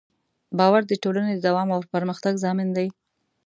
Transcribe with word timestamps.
باور 0.57 0.81
د 0.87 0.93
ټولنې 1.03 1.33
د 1.35 1.39
دوام 1.47 1.69
او 1.75 1.81
پرمختګ 1.93 2.33
ضامن 2.43 2.67
دی. 2.77 2.87